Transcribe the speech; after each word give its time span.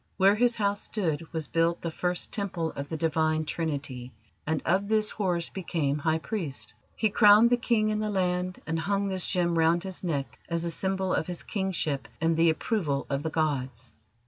Where 0.17 0.33
his 0.33 0.55
house 0.55 0.81
stood 0.81 1.31
was 1.31 1.45
built 1.45 1.81
the 1.83 1.91
first 1.91 2.31
Temple 2.31 2.71
of 2.71 2.89
the 2.89 2.97
Divine 2.97 3.45
Trinity, 3.45 4.11
and 4.47 4.59
of 4.65 4.87
this 4.87 5.11
Horus 5.11 5.49
became 5.49 5.99
High 5.99 6.17
Priest. 6.17 6.73
He 6.95 7.11
crowned 7.11 7.51
the 7.51 7.57
King 7.57 7.89
in 7.89 7.99
the 7.99 8.09
land, 8.09 8.59
and 8.65 8.79
hung 8.79 9.09
this 9.09 9.27
gem 9.27 9.59
round 9.59 9.83
his 9.83 10.03
neck 10.03 10.39
as 10.49 10.63
the 10.63 10.71
symbol 10.71 11.13
of 11.13 11.27
his 11.27 11.43
kingship 11.43 12.07
and 12.19 12.35
the 12.35 12.49
approval 12.49 13.05
of 13.11 13.21
the 13.21 13.29
gods. 13.29 13.93